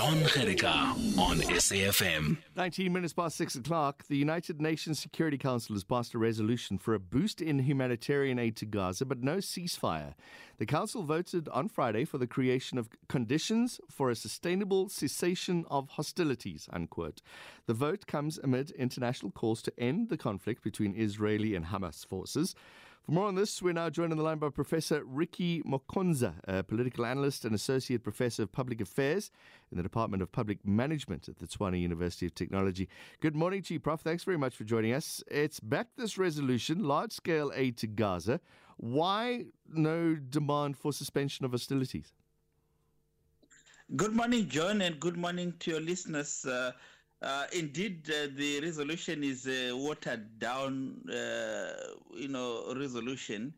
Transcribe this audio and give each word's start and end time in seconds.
Don 0.00 0.16
Jerica 0.22 0.72
on 1.18 1.36
SAFM. 1.40 2.38
19 2.56 2.90
minutes 2.90 3.12
past 3.12 3.36
6 3.36 3.56
o'clock, 3.56 4.06
the 4.08 4.16
United 4.16 4.58
Nations 4.58 4.98
Security 4.98 5.36
Council 5.36 5.74
has 5.74 5.84
passed 5.84 6.14
a 6.14 6.18
resolution 6.18 6.78
for 6.78 6.94
a 6.94 6.98
boost 6.98 7.42
in 7.42 7.58
humanitarian 7.58 8.38
aid 8.38 8.56
to 8.56 8.64
Gaza, 8.64 9.04
but 9.04 9.22
no 9.22 9.36
ceasefire. 9.36 10.14
The 10.56 10.64
Council 10.64 11.02
voted 11.02 11.50
on 11.50 11.68
Friday 11.68 12.06
for 12.06 12.16
the 12.16 12.26
creation 12.26 12.78
of 12.78 12.88
conditions 13.10 13.78
for 13.90 14.08
a 14.08 14.16
sustainable 14.16 14.88
cessation 14.88 15.66
of 15.68 15.90
hostilities, 15.90 16.66
unquote. 16.72 17.20
The 17.66 17.74
vote 17.74 18.06
comes 18.06 18.38
amid 18.38 18.70
international 18.70 19.32
calls 19.32 19.60
to 19.62 19.72
end 19.78 20.08
the 20.08 20.16
conflict 20.16 20.62
between 20.64 20.98
Israeli 20.98 21.54
and 21.54 21.66
Hamas 21.66 22.06
forces. 22.06 22.54
For 23.02 23.12
more 23.12 23.28
on 23.28 23.34
this, 23.34 23.62
we're 23.62 23.72
now 23.72 23.88
joined 23.88 24.12
on 24.12 24.18
the 24.18 24.24
line 24.24 24.38
by 24.38 24.50
Professor 24.50 25.02
Ricky 25.04 25.62
Mukonza, 25.62 26.34
a 26.46 26.62
political 26.62 27.06
analyst 27.06 27.46
and 27.46 27.54
associate 27.54 28.02
professor 28.02 28.42
of 28.42 28.52
public 28.52 28.80
affairs 28.80 29.30
in 29.70 29.78
the 29.78 29.82
Department 29.82 30.22
of 30.22 30.30
Public 30.30 30.66
Management 30.66 31.26
at 31.26 31.38
the 31.38 31.46
Tshwane 31.46 31.80
University 31.80 32.26
of 32.26 32.34
Technology. 32.34 32.88
Good 33.20 33.34
morning 33.34 33.64
you, 33.68 33.80
Prof. 33.80 34.02
Thanks 34.02 34.22
very 34.22 34.36
much 34.36 34.54
for 34.54 34.64
joining 34.64 34.92
us. 34.92 35.24
It's 35.28 35.60
back 35.60 35.88
this 35.96 36.18
resolution, 36.18 36.84
large 36.84 37.12
scale 37.12 37.50
aid 37.54 37.78
to 37.78 37.86
Gaza. 37.86 38.38
Why 38.76 39.46
no 39.66 40.14
demand 40.14 40.76
for 40.76 40.92
suspension 40.92 41.46
of 41.46 41.52
hostilities? 41.52 42.12
Good 43.96 44.12
morning, 44.12 44.48
John, 44.48 44.82
and 44.82 45.00
good 45.00 45.16
morning 45.16 45.54
to 45.60 45.70
your 45.70 45.80
listeners. 45.80 46.44
Uh, 46.44 46.72
uh, 47.22 47.44
indeed, 47.52 48.08
uh, 48.10 48.28
the 48.34 48.60
resolution 48.60 49.22
is 49.22 49.46
a 49.46 49.72
watered 49.72 50.38
down, 50.38 51.06
uh, 51.08 51.72
you 52.14 52.28
know, 52.28 52.72
resolution. 52.74 53.52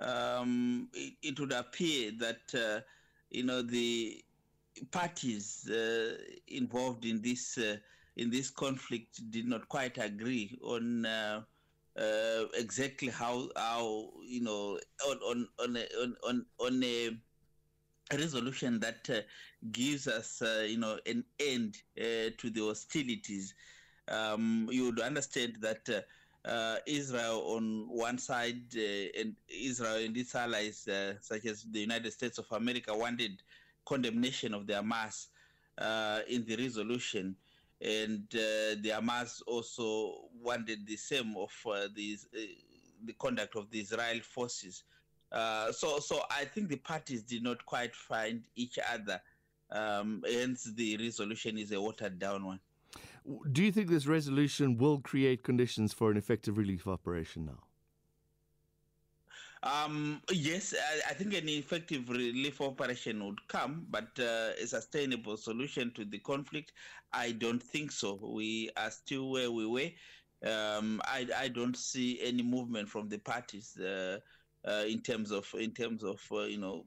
Um, 0.00 0.88
it, 0.92 1.14
it, 1.22 1.40
would 1.40 1.52
appear 1.52 2.10
that, 2.18 2.54
uh, 2.54 2.80
you 3.30 3.44
know, 3.44 3.62
the 3.62 4.24
parties 4.90 5.70
uh, 5.70 6.16
involved 6.48 7.04
in 7.04 7.22
this 7.22 7.56
uh, 7.58 7.76
in 8.16 8.28
this 8.30 8.50
conflict 8.50 9.30
did 9.30 9.46
not 9.46 9.68
quite 9.68 9.98
agree 9.98 10.58
on 10.62 11.06
exactly 12.54 13.08
how 13.08 13.48
how 13.56 14.10
you 14.22 14.42
know 14.42 14.78
on 15.06 15.18
on 15.18 15.48
on 15.60 15.76
a, 15.76 15.86
on, 16.26 16.46
on, 16.58 16.82
a 16.82 17.10
resolution 18.12 18.78
that 18.80 19.08
uh, 19.10 19.20
gives 19.72 20.06
us, 20.06 20.42
uh, 20.42 20.64
you 20.66 20.78
know, 20.78 20.98
an 21.06 21.24
end 21.40 21.76
uh, 21.98 22.30
to 22.38 22.50
the 22.50 22.60
hostilities. 22.60 23.54
Um, 24.08 24.68
you 24.70 24.84
would 24.84 25.00
understand 25.00 25.56
that 25.60 25.88
uh, 25.88 26.48
uh, 26.48 26.76
Israel 26.86 27.42
on 27.48 27.88
one 27.88 28.18
side 28.18 28.62
uh, 28.76 29.20
and 29.20 29.34
Israel 29.48 29.96
and 29.96 30.16
its 30.16 30.34
allies, 30.34 30.88
such 31.20 31.44
as 31.46 31.64
the 31.64 31.80
United 31.80 32.12
States 32.12 32.38
of 32.38 32.46
America, 32.52 32.96
wanted 32.96 33.42
condemnation 33.84 34.54
of 34.54 34.66
the 34.66 34.74
Hamas 34.74 35.26
in 36.28 36.44
the 36.46 36.56
resolution. 36.56 37.36
And 37.82 38.26
the 38.30 38.92
Hamas 38.94 39.42
also 39.46 40.28
wanted 40.40 40.86
the 40.86 40.96
same 40.96 41.34
of 41.36 41.52
these, 41.94 42.28
the 42.32 43.12
conduct 43.14 43.56
of 43.56 43.70
the 43.70 43.80
Israel 43.80 44.20
forces. 44.22 44.84
Uh, 45.32 45.72
so, 45.72 45.98
so 45.98 46.22
I 46.30 46.44
think 46.44 46.68
the 46.68 46.76
parties 46.76 47.22
did 47.22 47.42
not 47.42 47.64
quite 47.66 47.94
find 47.94 48.44
each 48.54 48.78
other. 48.92 49.20
Um, 49.70 50.22
hence, 50.24 50.64
the 50.74 50.96
resolution 50.96 51.58
is 51.58 51.72
a 51.72 51.80
watered 51.80 52.18
down 52.18 52.46
one. 52.46 52.60
Do 53.50 53.64
you 53.64 53.72
think 53.72 53.88
this 53.88 54.06
resolution 54.06 54.78
will 54.78 55.00
create 55.00 55.42
conditions 55.42 55.92
for 55.92 56.10
an 56.12 56.16
effective 56.16 56.56
relief 56.56 56.86
operation 56.86 57.46
now? 57.46 57.58
Um, 59.62 60.22
yes, 60.30 60.74
I, 60.74 61.10
I, 61.10 61.14
think 61.14 61.34
an 61.34 61.48
effective 61.48 62.08
relief 62.08 62.60
operation 62.60 63.24
would 63.24 63.48
come, 63.48 63.86
but 63.90 64.08
uh, 64.20 64.52
a 64.62 64.66
sustainable 64.66 65.36
solution 65.36 65.90
to 65.94 66.04
the 66.04 66.18
conflict, 66.18 66.72
I 67.12 67.32
don't 67.32 67.60
think 67.60 67.90
so. 67.90 68.20
We 68.22 68.70
are 68.76 68.92
still 68.92 69.30
where 69.30 69.50
we 69.50 69.66
were. 69.66 69.90
Um, 70.48 71.00
I, 71.04 71.26
I, 71.36 71.48
don't 71.48 71.76
see 71.76 72.20
any 72.22 72.44
movement 72.44 72.88
from 72.88 73.08
the 73.08 73.18
parties. 73.18 73.76
Uh, 73.76 73.84
uh, 73.84 74.18
in 74.88 75.00
terms 75.00 75.30
of 75.30 75.48
in 75.58 75.70
terms 75.72 76.02
of 76.02 76.20
uh, 76.32 76.42
you 76.42 76.58
know 76.58 76.84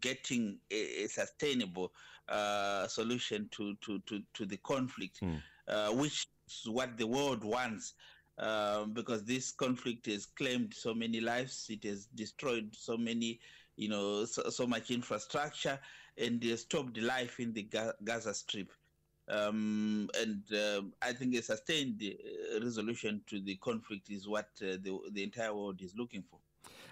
getting 0.00 0.58
a, 0.70 1.04
a 1.04 1.08
sustainable 1.08 1.92
uh, 2.28 2.86
solution 2.88 3.48
to, 3.52 3.74
to, 3.82 3.98
to, 4.06 4.22
to 4.32 4.46
the 4.46 4.56
conflict, 4.58 5.20
mm. 5.22 5.40
which 5.96 6.26
is 6.48 6.68
what 6.70 6.96
the 6.96 7.06
world 7.06 7.44
wants. 7.44 7.94
Um, 8.36 8.92
because 8.94 9.22
this 9.22 9.52
conflict 9.52 10.06
has 10.06 10.26
claimed 10.26 10.74
so 10.74 10.92
many 10.92 11.20
lives, 11.20 11.66
it 11.70 11.84
has 11.84 12.06
destroyed 12.16 12.68
so 12.72 12.96
many, 12.96 13.38
you 13.76 13.88
know, 13.88 14.24
so, 14.24 14.50
so 14.50 14.66
much 14.66 14.90
infrastructure, 14.90 15.78
and 16.18 16.42
has 16.42 16.62
stopped 16.62 16.98
life 17.00 17.38
in 17.38 17.52
the 17.52 17.68
Gaza 18.02 18.34
Strip. 18.34 18.72
Um, 19.28 20.10
and 20.20 20.42
uh, 20.52 20.82
I 21.00 21.12
think 21.12 21.36
a 21.36 21.42
sustained 21.42 22.02
uh, 22.02 22.60
resolution 22.64 23.22
to 23.28 23.40
the 23.40 23.54
conflict 23.56 24.10
is 24.10 24.26
what 24.26 24.48
uh, 24.62 24.82
the, 24.82 24.98
the 25.12 25.22
entire 25.22 25.54
world 25.54 25.80
is 25.80 25.94
looking 25.96 26.24
for. 26.28 26.40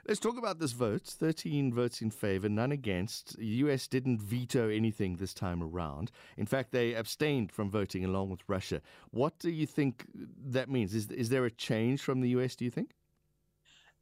Let's 0.06 0.18
talk 0.18 0.36
about 0.36 0.58
this 0.58 0.72
vote 0.72 1.04
13 1.04 1.72
votes 1.72 2.02
in 2.02 2.10
favor, 2.10 2.48
none 2.48 2.72
against. 2.72 3.36
The 3.36 3.46
US 3.46 3.86
didn't 3.86 4.20
veto 4.20 4.68
anything 4.68 5.16
this 5.16 5.32
time 5.32 5.62
around. 5.62 6.10
In 6.36 6.46
fact, 6.46 6.72
they 6.72 6.94
abstained 6.94 7.52
from 7.52 7.70
voting 7.70 8.04
along 8.04 8.30
with 8.30 8.40
Russia. 8.48 8.80
What 9.10 9.38
do 9.38 9.50
you 9.50 9.66
think 9.66 10.06
that 10.46 10.68
means? 10.68 10.94
Is, 10.94 11.10
is 11.10 11.28
there 11.28 11.44
a 11.44 11.50
change 11.50 12.02
from 12.02 12.20
the 12.20 12.30
US, 12.30 12.56
do 12.56 12.64
you 12.64 12.70
think? 12.70 12.90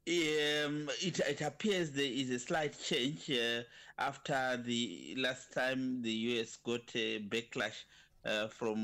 Um, 0.09 0.89
it, 1.03 1.21
it, 1.21 1.43
appears 1.43 1.91
there 1.91 2.05
is 2.05 2.31
a 2.31 2.39
slight 2.39 2.81
change 2.83 3.31
uh, 3.31 3.63
after 3.99 4.57
the 4.57 5.15
last 5.19 5.53
time 5.53 6.01
the 6.01 6.11
US 6.11 6.57
got 6.57 6.91
a 6.95 7.21
backlash 7.21 7.85
uh, 8.25 8.49
from 8.49 8.77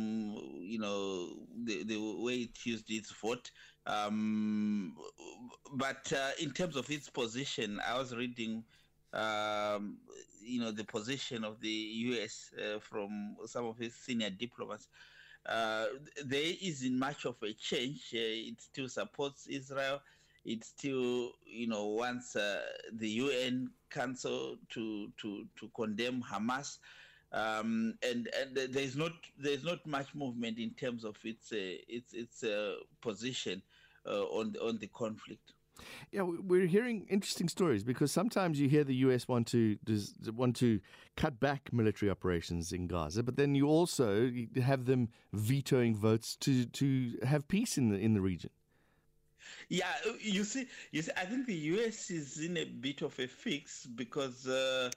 you 0.60 0.78
know 0.78 1.28
the, 1.64 1.84
the 1.84 1.96
way 2.22 2.34
it 2.36 2.64
used 2.64 2.90
its 2.90 3.10
vote. 3.12 3.50
Um, 3.86 4.96
but 5.74 6.12
uh, 6.12 6.30
in 6.40 6.52
terms 6.52 6.76
of 6.76 6.90
its 6.90 7.08
position, 7.08 7.80
I 7.86 7.98
was 7.98 8.14
reading, 8.14 8.64
um, 9.12 9.98
you 10.42 10.60
know, 10.60 10.70
the 10.70 10.84
position 10.84 11.44
of 11.44 11.60
the 11.60 11.68
U.S. 11.68 12.52
Uh, 12.58 12.78
from 12.80 13.36
some 13.46 13.66
of 13.66 13.80
its 13.80 13.96
senior 13.96 14.30
diplomats. 14.30 14.88
Uh, 15.44 15.86
there 16.24 16.52
isn't 16.60 16.98
much 16.98 17.24
of 17.24 17.36
a 17.42 17.52
change. 17.52 18.10
Uh, 18.14 18.18
it 18.50 18.60
still 18.60 18.88
supports 18.88 19.46
Israel. 19.46 20.00
It 20.44 20.64
still, 20.64 21.32
you 21.44 21.66
know, 21.68 21.86
wants 21.86 22.36
uh, 22.36 22.62
the 22.92 23.08
UN 23.10 23.70
Council 23.90 24.58
to 24.70 25.12
to 25.18 25.46
to 25.58 25.68
condemn 25.74 26.22
Hamas 26.22 26.78
um, 27.36 27.94
and 28.02 28.28
and 28.40 28.72
there's 28.72 28.96
not 28.96 29.12
there's 29.38 29.62
not 29.62 29.86
much 29.86 30.14
movement 30.14 30.58
in 30.58 30.70
terms 30.70 31.04
of 31.04 31.16
its 31.24 31.52
uh, 31.52 31.56
its 31.88 32.14
its 32.14 32.42
uh, 32.42 32.76
position 33.00 33.62
uh, 34.06 34.22
on 34.24 34.52
the, 34.52 34.62
on 34.64 34.78
the 34.78 34.86
conflict. 34.88 35.52
Yeah, 36.10 36.22
we're 36.22 36.66
hearing 36.66 37.06
interesting 37.10 37.50
stories 37.50 37.84
because 37.84 38.10
sometimes 38.10 38.58
you 38.58 38.70
hear 38.70 38.82
the 38.82 38.94
U.S. 39.06 39.28
want 39.28 39.46
to 39.48 39.76
want 40.34 40.56
to 40.56 40.80
cut 41.16 41.38
back 41.38 41.70
military 41.72 42.10
operations 42.10 42.72
in 42.72 42.86
Gaza, 42.86 43.22
but 43.22 43.36
then 43.36 43.54
you 43.54 43.68
also 43.68 44.32
have 44.62 44.86
them 44.86 45.10
vetoing 45.34 45.94
votes 45.94 46.36
to 46.36 46.64
to 46.64 47.18
have 47.22 47.46
peace 47.48 47.76
in 47.76 47.90
the 47.90 47.98
in 47.98 48.14
the 48.14 48.22
region. 48.22 48.50
Yeah, 49.68 49.92
you 50.20 50.42
see, 50.42 50.66
you 50.90 51.02
see, 51.02 51.12
I 51.16 51.24
think 51.24 51.46
the 51.46 51.54
U.S. 51.54 52.10
is 52.10 52.38
in 52.38 52.56
a 52.56 52.64
bit 52.64 53.02
of 53.02 53.16
a 53.18 53.28
fix 53.28 53.86
because 53.86 54.46
uh, 54.48 54.90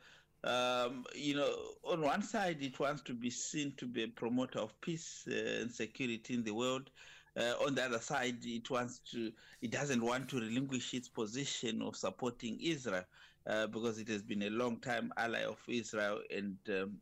um, 0.43 1.05
you 1.13 1.35
know, 1.35 1.53
on 1.83 2.01
one 2.01 2.23
side, 2.23 2.57
it 2.61 2.79
wants 2.79 3.01
to 3.03 3.13
be 3.13 3.29
seen 3.29 3.73
to 3.77 3.85
be 3.85 4.03
a 4.03 4.07
promoter 4.07 4.59
of 4.59 4.79
peace 4.81 5.25
uh, 5.29 5.61
and 5.61 5.71
security 5.71 6.33
in 6.33 6.43
the 6.43 6.53
world. 6.53 6.89
Uh, 7.37 7.53
on 7.65 7.75
the 7.75 7.83
other 7.83 7.99
side, 7.99 8.37
it 8.43 8.69
wants 8.69 8.99
to, 9.11 9.31
it 9.61 9.71
doesn't 9.71 10.01
want 10.01 10.29
to 10.29 10.39
relinquish 10.39 10.93
its 10.93 11.07
position 11.07 11.81
of 11.81 11.95
supporting 11.95 12.57
Israel 12.61 13.03
uh, 13.47 13.67
because 13.67 13.99
it 13.99 14.07
has 14.07 14.21
been 14.21 14.43
a 14.43 14.49
long 14.49 14.79
time 14.79 15.11
ally 15.17 15.43
of 15.43 15.57
Israel, 15.67 16.19
and 16.35 16.57
um, 16.69 16.97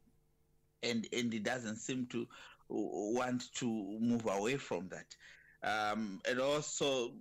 and 0.84 1.08
and 1.12 1.34
it 1.34 1.44
doesn't 1.44 1.78
seem 1.78 2.06
to 2.08 2.28
want 2.70 3.52
to 3.56 3.66
move 4.00 4.26
away 4.26 4.58
from 4.58 4.90
that. 4.90 5.16
Um, 5.64 6.22
and 6.30 6.40
also, 6.40 7.14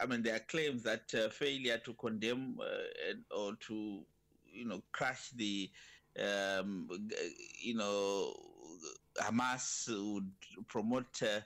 I 0.00 0.06
mean, 0.06 0.22
there 0.22 0.36
are 0.36 0.40
claims 0.40 0.82
that 0.82 1.14
uh, 1.14 1.28
failure 1.28 1.78
to 1.84 1.94
condemn 1.94 2.58
uh, 2.60 3.36
or 3.36 3.54
to 3.68 4.04
you 4.58 4.66
know 4.66 4.82
crash 4.92 5.30
the 5.30 5.70
um, 6.18 6.88
you 7.60 7.74
know 7.74 8.34
Hamas 9.20 9.88
would 9.88 10.30
promote. 10.66 11.22
Uh, 11.22 11.40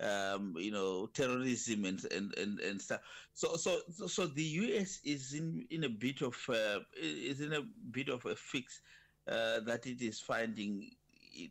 um, 0.00 0.54
you 0.56 0.70
know, 0.70 1.06
terrorism 1.06 1.84
and, 1.84 2.04
and, 2.12 2.32
and, 2.38 2.60
and 2.60 2.80
stuff. 2.80 3.00
So, 3.34 3.56
so, 3.56 3.80
so 4.06 4.26
the 4.26 4.42
U.S. 4.42 5.00
is 5.04 5.34
in, 5.34 5.66
in 5.70 5.82
a 5.84 5.88
bit 5.88 6.22
of 6.22 6.36
uh, 6.48 6.80
is 6.96 7.40
in 7.40 7.52
a 7.52 7.62
bit 7.90 8.08
of 8.08 8.24
a 8.24 8.36
fix 8.36 8.80
uh, 9.26 9.60
that 9.60 9.86
it 9.86 10.00
is 10.00 10.20
finding 10.20 10.90
it 11.34 11.50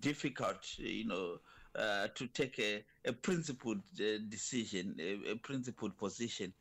difficult, 0.00 0.78
you 0.78 1.06
know, 1.06 1.38
uh, 1.76 2.08
to 2.14 2.26
take 2.28 2.58
a, 2.58 2.84
a 3.04 3.12
principled 3.12 3.80
uh, 4.00 4.18
decision, 4.28 4.94
a, 5.00 5.32
a, 5.32 5.36
principled 5.36 5.96
position 5.98 6.52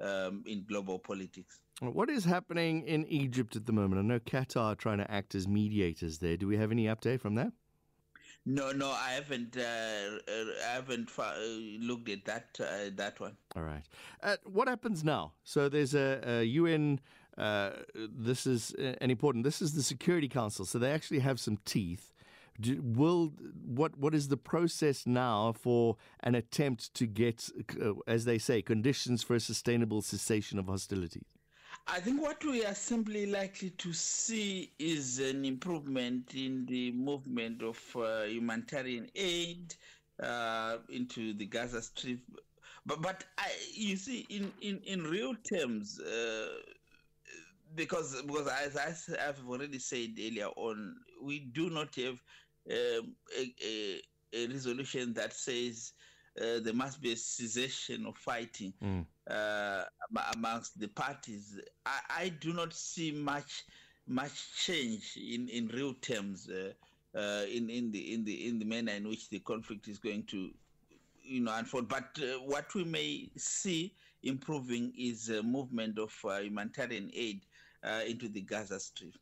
um, 0.00 0.42
in 0.46 0.64
global 0.68 0.98
politics. 0.98 1.60
What 1.82 2.10
is 2.10 2.24
happening 2.24 2.82
in 2.86 3.04
Egypt 3.06 3.56
at 3.56 3.66
the 3.66 3.72
moment? 3.72 3.98
I 3.98 4.02
know 4.02 4.20
Qatar 4.20 4.72
are 4.72 4.74
trying 4.76 4.98
to 4.98 5.10
act 5.10 5.34
as 5.34 5.48
mediators 5.48 6.18
there. 6.18 6.36
Do 6.36 6.46
we 6.46 6.56
have 6.56 6.70
any 6.70 6.84
update 6.84 7.20
from 7.20 7.34
that? 7.34 7.52
No, 8.46 8.70
no, 8.70 8.88
I 8.88 9.10
haven't. 9.10 9.56
Uh, 9.56 10.18
I 10.68 10.74
haven't 10.74 11.10
fa- 11.10 11.34
looked 11.80 12.08
at 12.08 12.24
that 12.26 12.46
uh, 12.60 12.90
that 12.94 13.18
one. 13.18 13.36
All 13.56 13.64
right. 13.64 13.82
Uh, 14.22 14.36
what 14.44 14.68
happens 14.68 15.02
now? 15.02 15.32
So 15.42 15.68
there's 15.68 15.94
a, 15.94 16.20
a 16.24 16.44
UN. 16.44 17.00
Uh, 17.36 17.70
this 17.96 18.46
is 18.46 18.70
an 18.74 19.10
important. 19.10 19.42
This 19.42 19.60
is 19.60 19.74
the 19.74 19.82
Security 19.82 20.28
Council. 20.28 20.64
So 20.64 20.78
they 20.78 20.92
actually 20.92 21.20
have 21.20 21.40
some 21.40 21.58
teeth. 21.64 22.12
Do, 22.60 22.80
will 22.80 23.32
what 23.64 23.98
what 23.98 24.14
is 24.14 24.28
the 24.28 24.36
process 24.36 25.04
now 25.04 25.52
for 25.52 25.96
an 26.20 26.36
attempt 26.36 26.94
to 26.94 27.06
get, 27.06 27.50
uh, 27.84 27.94
as 28.06 28.24
they 28.24 28.38
say, 28.38 28.62
conditions 28.62 29.24
for 29.24 29.34
a 29.34 29.40
sustainable 29.40 30.00
cessation 30.00 30.60
of 30.60 30.66
hostilities? 30.66 31.24
I 31.86 32.00
think 32.00 32.22
what 32.22 32.44
we 32.44 32.64
are 32.64 32.74
simply 32.74 33.26
likely 33.26 33.70
to 33.70 33.92
see 33.92 34.72
is 34.78 35.18
an 35.18 35.44
improvement 35.44 36.34
in 36.34 36.64
the 36.66 36.92
movement 36.92 37.62
of 37.62 37.78
uh, 37.96 38.22
humanitarian 38.22 39.08
aid 39.14 39.74
uh, 40.22 40.78
into 40.88 41.34
the 41.34 41.46
Gaza 41.46 41.82
Strip. 41.82 42.20
But, 42.86 43.02
but 43.02 43.24
I, 43.38 43.50
you 43.72 43.96
see, 43.96 44.26
in, 44.30 44.52
in, 44.60 44.80
in 44.84 45.02
real 45.02 45.34
terms, 45.34 46.00
uh, 46.00 46.48
because 47.74 48.20
because 48.22 48.48
as 48.48 48.76
I 48.76 49.22
have 49.22 49.40
already 49.48 49.78
said 49.78 50.10
earlier 50.18 50.48
on, 50.56 50.96
we 51.22 51.40
do 51.40 51.70
not 51.70 51.94
have 51.96 52.20
um, 52.70 53.16
a, 53.38 53.54
a, 53.64 54.00
a 54.34 54.46
resolution 54.48 55.14
that 55.14 55.32
says 55.32 55.92
uh, 56.40 56.60
there 56.62 56.74
must 56.74 57.00
be 57.00 57.12
a 57.12 57.16
cessation 57.16 58.06
of 58.06 58.16
fighting 58.16 58.72
mm. 58.82 59.06
Uh, 59.30 59.84
amongst 60.34 60.80
the 60.80 60.88
parties. 60.88 61.56
I, 61.86 62.00
I, 62.10 62.28
do 62.28 62.52
not 62.52 62.74
see 62.74 63.12
much 63.12 63.62
much 64.08 64.52
change 64.56 65.16
in, 65.16 65.48
in 65.48 65.68
real 65.68 65.94
terms 65.94 66.50
uh, 66.50 66.72
uh 67.16 67.44
in, 67.48 67.70
in 67.70 67.92
the 67.92 68.12
in 68.14 68.24
the 68.24 68.48
in 68.48 68.58
the 68.58 68.64
manner 68.64 68.90
in 68.90 69.06
which 69.06 69.30
the 69.30 69.38
conflict 69.38 69.86
is 69.86 69.98
going 69.98 70.24
to 70.24 70.50
you 71.22 71.40
know 71.40 71.54
unfold. 71.54 71.88
But 71.88 72.18
uh, 72.20 72.40
what 72.40 72.74
we 72.74 72.82
may 72.82 73.30
see 73.36 73.94
improving 74.24 74.92
is 74.98 75.30
movement 75.44 76.00
of 76.00 76.12
humanitarian 76.42 77.08
aid 77.14 77.42
into 78.08 78.28
the 78.28 78.40
Gaza 78.40 78.80
Strip. 78.80 79.14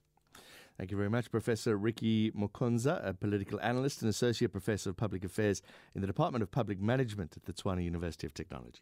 Thank 0.78 0.90
you 0.90 0.96
very 0.96 1.10
much, 1.10 1.30
Professor 1.30 1.76
Ricky 1.76 2.30
Mukonza, 2.30 3.06
a 3.06 3.12
political 3.12 3.60
analyst 3.60 4.00
and 4.00 4.08
associate 4.08 4.50
professor 4.50 4.88
of 4.88 4.96
public 4.96 5.24
affairs 5.24 5.60
in 5.94 6.00
the 6.00 6.06
Department 6.06 6.42
of 6.42 6.50
Public 6.50 6.80
Management 6.80 7.36
at 7.36 7.44
the 7.44 7.52
Tshwane 7.52 7.84
University 7.84 8.26
of 8.26 8.32
Technology. 8.32 8.80